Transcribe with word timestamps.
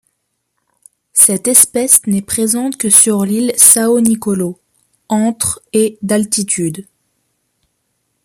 Cette 1.13 1.47
espèce 1.47 2.07
n'est 2.07 2.23
présente 2.23 2.75
que 2.75 2.89
sur 2.89 3.23
l'île 3.23 3.53
São 3.55 4.01
Nicolau, 4.01 4.59
entre 5.09 5.61
et 5.73 5.99
d'altitude. 6.01 6.87